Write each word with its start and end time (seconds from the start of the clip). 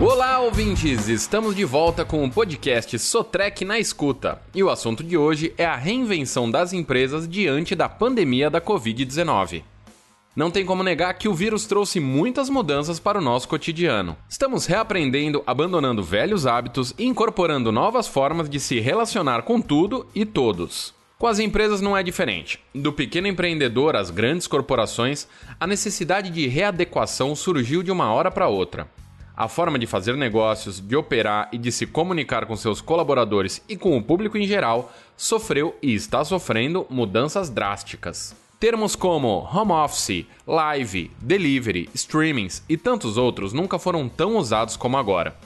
Olá, 0.00 0.38
ouvintes! 0.38 1.08
Estamos 1.08 1.56
de 1.56 1.64
volta 1.64 2.04
com 2.04 2.24
o 2.24 2.30
podcast 2.30 2.96
Sotrec 3.00 3.64
na 3.64 3.80
Escuta. 3.80 4.40
E 4.54 4.62
o 4.62 4.70
assunto 4.70 5.02
de 5.02 5.18
hoje 5.18 5.52
é 5.58 5.66
a 5.66 5.74
reinvenção 5.74 6.48
das 6.48 6.72
empresas 6.72 7.28
diante 7.28 7.74
da 7.74 7.88
pandemia 7.88 8.48
da 8.48 8.60
Covid-19. 8.60 9.64
Não 10.36 10.52
tem 10.52 10.64
como 10.64 10.84
negar 10.84 11.14
que 11.14 11.26
o 11.26 11.34
vírus 11.34 11.66
trouxe 11.66 11.98
muitas 11.98 12.48
mudanças 12.48 13.00
para 13.00 13.18
o 13.18 13.20
nosso 13.20 13.48
cotidiano. 13.48 14.16
Estamos 14.28 14.66
reaprendendo, 14.66 15.42
abandonando 15.44 16.00
velhos 16.00 16.46
hábitos 16.46 16.94
e 16.96 17.04
incorporando 17.04 17.72
novas 17.72 18.06
formas 18.06 18.48
de 18.48 18.60
se 18.60 18.78
relacionar 18.78 19.42
com 19.42 19.60
tudo 19.60 20.06
e 20.14 20.24
todos. 20.24 20.94
Com 21.18 21.26
as 21.26 21.40
empresas 21.40 21.80
não 21.80 21.96
é 21.96 22.04
diferente. 22.04 22.60
Do 22.72 22.92
pequeno 22.92 23.26
empreendedor 23.26 23.96
às 23.96 24.10
grandes 24.12 24.46
corporações, 24.46 25.26
a 25.58 25.66
necessidade 25.66 26.30
de 26.30 26.46
readequação 26.46 27.34
surgiu 27.34 27.82
de 27.82 27.90
uma 27.90 28.12
hora 28.12 28.30
para 28.30 28.46
outra. 28.46 28.86
A 29.38 29.46
forma 29.46 29.78
de 29.78 29.86
fazer 29.86 30.16
negócios, 30.16 30.80
de 30.80 30.96
operar 30.96 31.48
e 31.52 31.58
de 31.58 31.70
se 31.70 31.86
comunicar 31.86 32.44
com 32.44 32.56
seus 32.56 32.80
colaboradores 32.80 33.62
e 33.68 33.76
com 33.76 33.96
o 33.96 34.02
público 34.02 34.36
em 34.36 34.44
geral 34.48 34.92
sofreu 35.16 35.76
e 35.80 35.94
está 35.94 36.24
sofrendo 36.24 36.84
mudanças 36.90 37.48
drásticas. 37.48 38.34
Termos 38.58 38.96
como 38.96 39.48
home 39.54 39.70
office, 39.70 40.26
live, 40.44 41.12
delivery, 41.20 41.88
streamings 41.94 42.64
e 42.68 42.76
tantos 42.76 43.16
outros 43.16 43.52
nunca 43.52 43.78
foram 43.78 44.08
tão 44.08 44.36
usados 44.36 44.76
como 44.76 44.96
agora. 44.96 45.36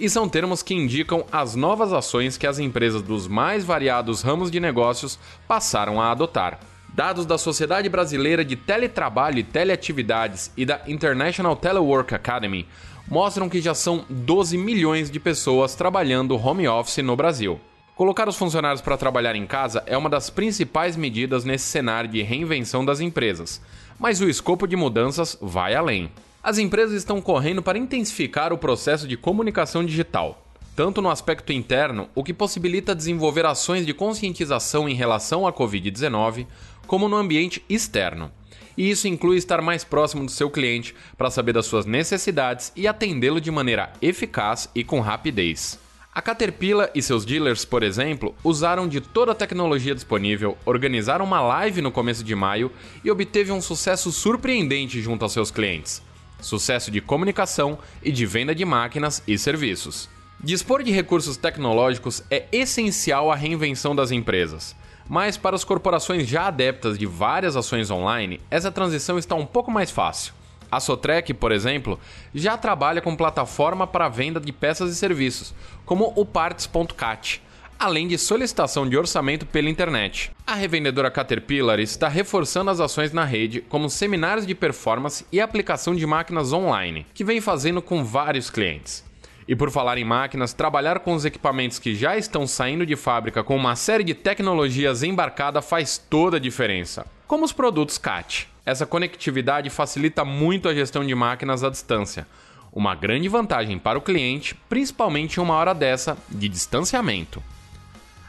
E 0.00 0.10
são 0.10 0.28
termos 0.28 0.60
que 0.60 0.74
indicam 0.74 1.24
as 1.30 1.54
novas 1.54 1.92
ações 1.92 2.36
que 2.36 2.48
as 2.48 2.58
empresas 2.58 3.00
dos 3.00 3.28
mais 3.28 3.64
variados 3.64 4.22
ramos 4.22 4.50
de 4.50 4.58
negócios 4.58 5.20
passaram 5.46 6.00
a 6.00 6.10
adotar. 6.10 6.58
Dados 6.96 7.26
da 7.26 7.36
Sociedade 7.36 7.90
Brasileira 7.90 8.42
de 8.42 8.56
Teletrabalho 8.56 9.38
e 9.38 9.44
Teleatividades 9.44 10.50
e 10.56 10.64
da 10.64 10.80
International 10.86 11.54
Telework 11.54 12.14
Academy 12.14 12.66
mostram 13.06 13.50
que 13.50 13.60
já 13.60 13.74
são 13.74 14.06
12 14.08 14.56
milhões 14.56 15.10
de 15.10 15.20
pessoas 15.20 15.74
trabalhando 15.74 16.34
home 16.42 16.66
office 16.66 17.04
no 17.04 17.14
Brasil. 17.14 17.60
Colocar 17.94 18.26
os 18.26 18.38
funcionários 18.38 18.80
para 18.80 18.96
trabalhar 18.96 19.36
em 19.36 19.46
casa 19.46 19.82
é 19.84 19.94
uma 19.94 20.08
das 20.08 20.30
principais 20.30 20.96
medidas 20.96 21.44
nesse 21.44 21.66
cenário 21.66 22.08
de 22.08 22.22
reinvenção 22.22 22.82
das 22.82 22.98
empresas, 22.98 23.60
mas 23.98 24.22
o 24.22 24.28
escopo 24.30 24.66
de 24.66 24.74
mudanças 24.74 25.36
vai 25.38 25.74
além. 25.74 26.10
As 26.42 26.56
empresas 26.56 26.96
estão 26.96 27.20
correndo 27.20 27.62
para 27.62 27.76
intensificar 27.76 28.54
o 28.54 28.58
processo 28.58 29.06
de 29.06 29.18
comunicação 29.18 29.84
digital, 29.84 30.46
tanto 30.76 31.00
no 31.00 31.08
aspecto 31.08 31.54
interno, 31.54 32.06
o 32.14 32.22
que 32.22 32.34
possibilita 32.34 32.94
desenvolver 32.94 33.46
ações 33.46 33.86
de 33.86 33.94
conscientização 33.94 34.86
em 34.86 34.94
relação 34.94 35.46
à 35.46 35.52
Covid-19, 35.52 36.46
como 36.86 37.08
no 37.08 37.16
ambiente 37.16 37.62
externo 37.68 38.30
e 38.76 38.90
isso 38.90 39.08
inclui 39.08 39.36
estar 39.36 39.62
mais 39.62 39.82
próximo 39.84 40.24
do 40.24 40.30
seu 40.30 40.50
cliente 40.50 40.94
para 41.16 41.30
saber 41.30 41.52
das 41.52 41.66
suas 41.66 41.86
necessidades 41.86 42.72
e 42.76 42.86
atendê-lo 42.86 43.40
de 43.40 43.50
maneira 43.50 43.92
eficaz 44.02 44.68
e 44.74 44.84
com 44.84 45.00
rapidez. 45.00 45.78
A 46.14 46.22
Caterpillar 46.22 46.90
e 46.94 47.02
seus 47.02 47.26
dealers, 47.26 47.64
por 47.64 47.82
exemplo, 47.82 48.34
usaram 48.42 48.88
de 48.88 49.00
toda 49.00 49.32
a 49.32 49.34
tecnologia 49.34 49.94
disponível, 49.94 50.56
organizaram 50.64 51.24
uma 51.24 51.42
live 51.42 51.82
no 51.82 51.92
começo 51.92 52.24
de 52.24 52.34
maio 52.34 52.72
e 53.04 53.10
obteve 53.10 53.52
um 53.52 53.60
sucesso 53.60 54.10
surpreendente 54.10 55.00
junto 55.02 55.22
aos 55.22 55.32
seus 55.32 55.50
clientes. 55.50 56.02
Sucesso 56.40 56.90
de 56.90 57.02
comunicação 57.02 57.78
e 58.02 58.10
de 58.10 58.24
venda 58.24 58.54
de 58.54 58.64
máquinas 58.64 59.22
e 59.26 59.36
serviços. 59.36 60.08
Dispor 60.42 60.82
de 60.82 60.92
recursos 60.92 61.36
tecnológicos 61.36 62.22
é 62.30 62.44
essencial 62.52 63.32
à 63.32 63.34
reinvenção 63.34 63.96
das 63.96 64.10
empresas. 64.10 64.76
Mas 65.08 65.36
para 65.36 65.56
as 65.56 65.64
corporações 65.64 66.28
já 66.28 66.46
adeptas 66.48 66.98
de 66.98 67.06
várias 67.06 67.56
ações 67.56 67.90
online, 67.90 68.40
essa 68.50 68.70
transição 68.70 69.18
está 69.18 69.34
um 69.34 69.46
pouco 69.46 69.70
mais 69.70 69.90
fácil. 69.90 70.34
A 70.70 70.78
Sotrec, 70.78 71.32
por 71.32 71.52
exemplo, 71.52 71.98
já 72.34 72.56
trabalha 72.58 73.00
com 73.00 73.16
plataforma 73.16 73.86
para 73.86 74.08
venda 74.08 74.38
de 74.38 74.52
peças 74.52 74.90
e 74.90 74.96
serviços, 74.96 75.54
como 75.86 76.12
o 76.14 76.26
Parts.cat, 76.26 77.40
além 77.78 78.06
de 78.06 78.18
solicitação 78.18 78.88
de 78.88 78.96
orçamento 78.96 79.46
pela 79.46 79.70
internet. 79.70 80.30
A 80.46 80.54
revendedora 80.54 81.10
Caterpillar 81.10 81.80
está 81.80 82.08
reforçando 82.08 82.70
as 82.70 82.80
ações 82.80 83.12
na 83.12 83.24
rede, 83.24 83.62
como 83.62 83.88
seminários 83.88 84.46
de 84.46 84.54
performance 84.54 85.24
e 85.32 85.40
aplicação 85.40 85.94
de 85.94 86.04
máquinas 86.04 86.52
online, 86.52 87.06
que 87.14 87.24
vem 87.24 87.40
fazendo 87.40 87.80
com 87.80 88.04
vários 88.04 88.50
clientes. 88.50 89.06
E 89.48 89.54
por 89.54 89.70
falar 89.70 89.96
em 89.96 90.04
máquinas, 90.04 90.52
trabalhar 90.52 90.98
com 91.00 91.14
os 91.14 91.24
equipamentos 91.24 91.78
que 91.78 91.94
já 91.94 92.16
estão 92.16 92.46
saindo 92.46 92.84
de 92.84 92.96
fábrica 92.96 93.44
com 93.44 93.54
uma 93.54 93.76
série 93.76 94.02
de 94.02 94.12
tecnologias 94.12 95.04
embarcada 95.04 95.62
faz 95.62 95.98
toda 95.98 96.36
a 96.36 96.40
diferença. 96.40 97.06
Como 97.28 97.44
os 97.44 97.52
produtos 97.52 97.96
CAT. 97.96 98.48
Essa 98.64 98.84
conectividade 98.84 99.70
facilita 99.70 100.24
muito 100.24 100.68
a 100.68 100.74
gestão 100.74 101.06
de 101.06 101.14
máquinas 101.14 101.62
à 101.62 101.70
distância. 101.70 102.26
Uma 102.72 102.96
grande 102.96 103.28
vantagem 103.28 103.78
para 103.78 103.98
o 103.98 104.02
cliente, 104.02 104.56
principalmente 104.68 105.36
em 105.36 105.40
uma 105.40 105.54
hora 105.54 105.72
dessa 105.72 106.18
de 106.28 106.48
distanciamento. 106.48 107.40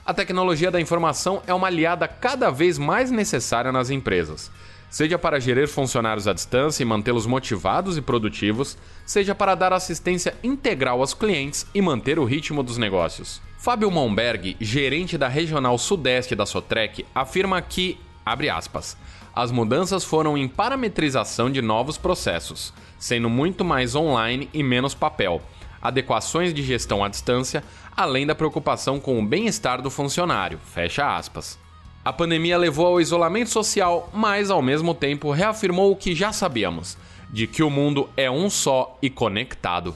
A 0.05 0.13
tecnologia 0.13 0.69
da 0.69 0.79
informação 0.79 1.41
é 1.47 1.53
uma 1.53 1.67
aliada 1.67 2.07
cada 2.07 2.51
vez 2.51 2.77
mais 2.77 3.09
necessária 3.09 3.71
nas 3.71 3.89
empresas 3.89 4.51
seja 4.89 5.17
para 5.17 5.39
gerir 5.39 5.67
funcionários 5.67 6.27
à 6.27 6.33
distância 6.33 6.83
e 6.83 6.85
mantê-los 6.85 7.25
motivados 7.25 7.97
e 7.97 8.01
produtivos, 8.01 8.77
seja 9.05 9.35
para 9.35 9.55
dar 9.55 9.73
assistência 9.73 10.35
integral 10.43 11.01
aos 11.01 11.13
clientes 11.13 11.65
e 11.73 11.81
manter 11.81 12.19
o 12.19 12.25
ritmo 12.25 12.63
dos 12.63 12.77
negócios. 12.77 13.41
Fábio 13.57 13.91
Monberg, 13.91 14.55
gerente 14.61 15.17
da 15.17 15.27
Regional 15.27 15.77
Sudeste 15.77 16.35
da 16.35 16.45
Sotrec, 16.45 17.05
afirma 17.13 17.61
que, 17.61 17.99
abre 18.25 18.49
aspas, 18.49 18.95
as 19.35 19.51
mudanças 19.51 20.03
foram 20.03 20.37
em 20.37 20.47
parametrização 20.47 21.51
de 21.51 21.61
novos 21.61 21.97
processos, 21.97 22.73
sendo 22.97 23.29
muito 23.29 23.65
mais 23.65 23.93
online 23.93 24.49
e 24.53 24.63
menos 24.63 24.93
papel, 24.93 25.41
adequações 25.81 26.53
de 26.53 26.63
gestão 26.63 27.03
à 27.03 27.07
distância, 27.07 27.63
além 27.95 28.25
da 28.25 28.35
preocupação 28.35 28.99
com 28.99 29.19
o 29.19 29.25
bem-estar 29.25 29.81
do 29.81 29.89
funcionário, 29.89 30.59
fecha 30.73 31.15
aspas. 31.15 31.59
A 32.07 32.13
pandemia 32.13 32.57
levou 32.57 32.85
ao 32.85 33.01
isolamento 33.01 33.49
social, 33.49 34.09
mas 34.13 34.49
ao 34.49 34.61
mesmo 34.61 34.95
tempo 34.95 35.29
reafirmou 35.29 35.91
o 35.91 35.95
que 35.97 36.15
já 36.15 36.31
sabíamos: 36.31 36.97
de 37.29 37.45
que 37.45 37.61
o 37.61 37.69
mundo 37.69 38.09
é 38.15 38.31
um 38.31 38.49
só 38.49 38.97
e 39.01 39.09
conectado. 39.09 39.93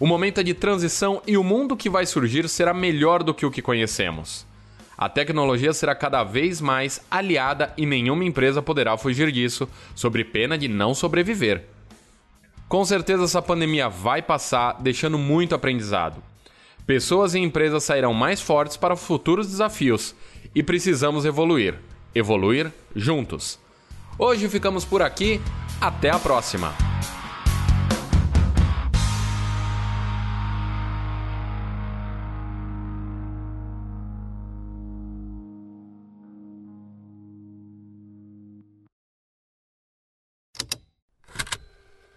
O 0.00 0.08
momento 0.08 0.40
é 0.40 0.42
de 0.42 0.52
transição 0.54 1.22
e 1.24 1.36
o 1.36 1.44
mundo 1.44 1.76
que 1.76 1.88
vai 1.88 2.04
surgir 2.04 2.48
será 2.48 2.74
melhor 2.74 3.22
do 3.22 3.32
que 3.32 3.46
o 3.46 3.50
que 3.52 3.62
conhecemos. 3.62 4.44
A 4.98 5.08
tecnologia 5.08 5.72
será 5.72 5.94
cada 5.94 6.24
vez 6.24 6.60
mais 6.60 7.00
aliada 7.08 7.72
e 7.76 7.86
nenhuma 7.86 8.24
empresa 8.24 8.60
poderá 8.60 8.96
fugir 8.98 9.30
disso, 9.30 9.68
sob 9.94 10.24
pena 10.24 10.58
de 10.58 10.66
não 10.66 10.96
sobreviver. 10.96 11.64
Com 12.68 12.84
certeza 12.84 13.22
essa 13.22 13.40
pandemia 13.40 13.88
vai 13.88 14.20
passar, 14.20 14.78
deixando 14.80 15.16
muito 15.16 15.54
aprendizado. 15.54 16.20
Pessoas 16.86 17.34
e 17.34 17.40
empresas 17.40 17.82
sairão 17.82 18.14
mais 18.14 18.40
fortes 18.40 18.76
para 18.76 18.94
futuros 18.94 19.48
desafios 19.48 20.14
e 20.54 20.62
precisamos 20.62 21.24
evoluir. 21.24 21.74
Evoluir 22.14 22.72
juntos. 22.94 23.58
Hoje 24.16 24.48
ficamos 24.48 24.84
por 24.84 25.02
aqui, 25.02 25.40
até 25.80 26.10
a 26.10 26.18
próxima! 26.18 26.72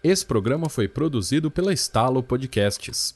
Esse 0.02 0.24
programa 0.24 0.68
foi 0.70 0.88
produzido 0.88 1.50
pela 1.50 1.74
Estalo 1.74 2.22
Podcasts. 2.22 3.14